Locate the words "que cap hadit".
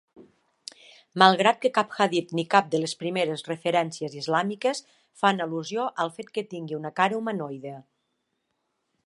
1.65-2.33